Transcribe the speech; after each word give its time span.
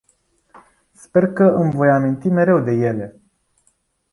Sper 0.93 1.27
că 1.33 1.43
îmi 1.43 1.71
voi 1.71 1.89
aminti 1.91 2.27
mereu 2.29 2.59
de 2.59 2.71
ele. 2.71 3.21